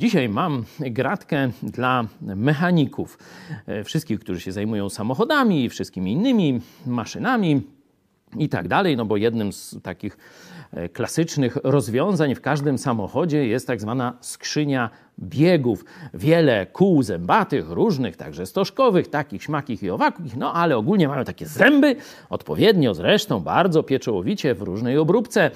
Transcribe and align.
Dzisiaj 0.00 0.28
mam 0.28 0.64
gratkę 0.80 1.50
dla 1.62 2.04
mechaników, 2.20 3.18
e, 3.66 3.84
wszystkich, 3.84 4.20
którzy 4.20 4.40
się 4.40 4.52
zajmują 4.52 4.88
samochodami 4.88 5.64
i 5.64 5.68
wszystkimi 5.68 6.12
innymi 6.12 6.60
maszynami 6.86 7.62
i 8.36 8.48
tak 8.48 8.68
dalej, 8.68 8.96
no 8.96 9.04
bo 9.04 9.16
jednym 9.16 9.52
z 9.52 9.76
takich 9.82 10.18
e, 10.72 10.88
klasycznych 10.88 11.56
rozwiązań 11.64 12.34
w 12.34 12.40
każdym 12.40 12.78
samochodzie 12.78 13.46
jest 13.46 13.66
tak 13.66 13.80
zwana 13.80 14.16
skrzynia 14.20 14.90
biegów, 15.18 15.84
wiele 16.14 16.66
kół 16.66 17.02
zębatych, 17.02 17.70
różnych, 17.70 18.16
także 18.16 18.46
stożkowych, 18.46 19.08
takich, 19.08 19.42
śmakich 19.42 19.82
i 19.82 19.90
owakich, 19.90 20.36
no 20.36 20.52
ale 20.52 20.76
ogólnie 20.76 21.08
mają 21.08 21.24
takie 21.24 21.46
zęby, 21.46 21.96
odpowiednio 22.30 22.94
zresztą, 22.94 23.40
bardzo 23.40 23.82
pieczołowicie 23.82 24.54
w 24.54 24.62
różnej 24.62 24.98
obróbce 24.98 25.50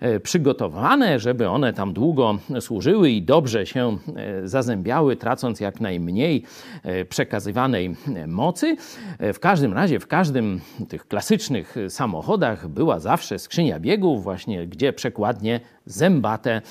e, 0.00 0.20
przygotowane, 0.20 1.18
żeby 1.18 1.48
one 1.48 1.72
tam 1.72 1.92
długo 1.92 2.38
służyły 2.60 3.10
i 3.10 3.22
dobrze 3.22 3.66
się 3.66 3.98
e, 4.16 4.48
zazębiały, 4.48 5.16
tracąc 5.16 5.60
jak 5.60 5.80
najmniej 5.80 6.42
e, 6.82 7.04
przekazywanej 7.04 7.96
mocy. 8.26 8.76
W 9.18 9.38
każdym 9.38 9.72
razie, 9.72 10.00
w 10.00 10.06
każdym 10.06 10.60
tych 10.88 11.08
klasycznych 11.08 11.74
samochodach 11.88 12.68
była 12.68 13.00
zawsze 13.00 13.38
skrzynia 13.38 13.80
biegów, 13.80 14.22
właśnie 14.22 14.66
gdzie 14.66 14.92
przekładnie 14.92 15.60
zębate 15.88 16.62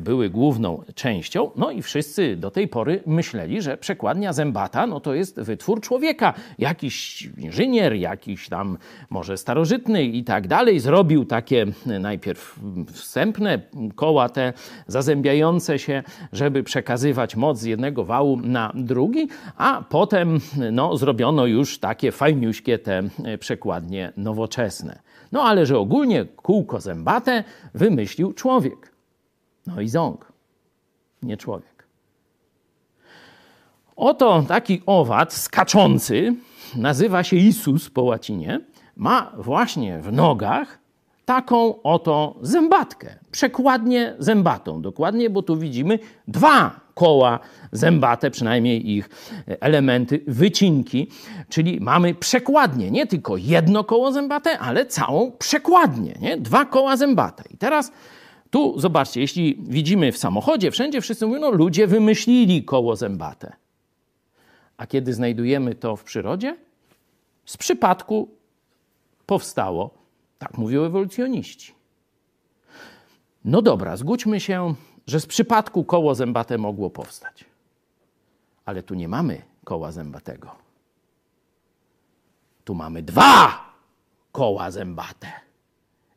były 0.00 0.30
główną 0.30 0.82
częścią. 0.94 1.50
No 1.56 1.70
i 1.70 1.82
wszyscy 1.82 2.36
do 2.36 2.50
tej 2.50 2.68
pory 2.68 3.02
myśleli, 3.06 3.62
że 3.62 3.76
przekładnia 3.76 4.32
zębata 4.32 4.86
no 4.86 5.00
to 5.00 5.14
jest 5.14 5.40
wytwór 5.40 5.80
człowieka. 5.80 6.34
Jakiś 6.58 7.22
inżynier, 7.38 7.94
jakiś 7.94 8.48
tam 8.48 8.78
może 9.10 9.36
starożytny 9.36 10.04
i 10.04 10.24
tak 10.24 10.48
dalej 10.48 10.80
zrobił 10.80 11.24
takie 11.24 11.66
najpierw 11.86 12.60
wstępne 12.92 13.60
koła 13.94 14.28
te 14.28 14.52
zazębiające 14.86 15.78
się, 15.78 16.02
żeby 16.32 16.62
przekazywać 16.62 17.36
moc 17.36 17.58
z 17.58 17.64
jednego 17.64 18.04
wału 18.04 18.36
na 18.36 18.72
drugi, 18.74 19.28
a 19.56 19.84
potem 19.88 20.40
no, 20.72 20.96
zrobiono 20.96 21.46
już 21.46 21.78
takie 21.78 22.12
fajniuśkie 22.12 22.78
te 22.78 23.02
przekładnie 23.38 24.12
nowoczesne. 24.16 24.98
No 25.32 25.42
ale 25.42 25.66
że 25.66 25.78
ogólnie 25.78 26.24
kółko 26.24 26.80
zębate 26.80 27.44
wymyślił 27.74 28.32
człowiek. 28.48 28.92
No 29.66 29.80
i 29.80 29.88
ząg, 29.88 30.32
nie 31.22 31.36
człowiek. 31.36 31.86
Oto 33.96 34.44
taki 34.48 34.82
owad 34.86 35.32
skaczący, 35.32 36.34
nazywa 36.76 37.24
się 37.24 37.36
Isus 37.36 37.90
po 37.90 38.02
łacinie, 38.02 38.60
ma 38.96 39.32
właśnie 39.38 39.98
w 39.98 40.12
nogach 40.12 40.78
taką 41.24 41.82
oto 41.82 42.36
zębatkę, 42.42 43.18
przekładnie 43.30 44.14
zębatą. 44.18 44.82
Dokładnie, 44.82 45.30
bo 45.30 45.42
tu 45.42 45.56
widzimy 45.56 45.98
dwa 46.28 46.80
koła 46.94 47.38
zębate, 47.72 48.30
przynajmniej 48.30 48.90
ich 48.90 49.08
elementy, 49.46 50.24
wycinki, 50.26 51.10
czyli 51.48 51.80
mamy 51.80 52.14
przekładnie, 52.14 52.90
nie 52.90 53.06
tylko 53.06 53.36
jedno 53.36 53.84
koło 53.84 54.12
zębate, 54.12 54.58
ale 54.58 54.86
całą 54.86 55.32
przekładnię, 55.32 56.14
nie? 56.20 56.36
dwa 56.36 56.64
koła 56.64 56.96
zębate. 56.96 57.44
I 57.50 57.56
teraz 57.56 57.92
tu 58.50 58.80
zobaczcie, 58.80 59.20
jeśli 59.20 59.58
widzimy 59.62 60.12
w 60.12 60.18
samochodzie, 60.18 60.70
wszędzie 60.70 61.00
wszyscy 61.00 61.26
mówią, 61.26 61.40
no 61.40 61.50
ludzie 61.50 61.86
wymyślili 61.86 62.64
koło 62.64 62.96
zębate. 62.96 63.56
A 64.76 64.86
kiedy 64.86 65.14
znajdujemy 65.14 65.74
to 65.74 65.96
w 65.96 66.04
przyrodzie? 66.04 66.56
Z 67.44 67.56
przypadku 67.56 68.28
powstało, 69.26 69.90
tak 70.38 70.58
mówią 70.58 70.84
ewolucjoniści. 70.84 71.74
No 73.44 73.62
dobra, 73.62 73.96
zgódźmy 73.96 74.40
się, 74.40 74.74
że 75.06 75.20
z 75.20 75.26
przypadku 75.26 75.84
koło 75.84 76.14
zębate 76.14 76.58
mogło 76.58 76.90
powstać. 76.90 77.44
Ale 78.64 78.82
tu 78.82 78.94
nie 78.94 79.08
mamy 79.08 79.42
koła 79.64 79.92
zębatego. 79.92 80.50
Tu 82.64 82.74
mamy 82.74 83.02
dwa 83.02 83.64
koła 84.32 84.70
zębate. 84.70 85.47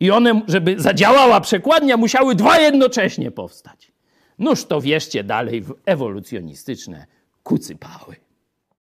I 0.00 0.10
one, 0.10 0.42
żeby 0.48 0.80
zadziałała 0.80 1.40
przekładnia, 1.40 1.96
musiały 1.96 2.34
dwa 2.34 2.58
jednocześnie 2.58 3.30
powstać. 3.30 3.92
Noż 4.38 4.64
to 4.64 4.80
wierzcie 4.80 5.24
dalej 5.24 5.60
w 5.60 5.74
ewolucjonistyczne 5.86 7.06
kucypały. 7.42 8.16